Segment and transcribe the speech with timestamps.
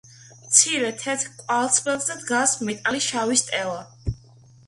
[0.43, 3.79] მცირე თეთრ კვარცხლბეკზე დგას მეტალის შავი სტელა.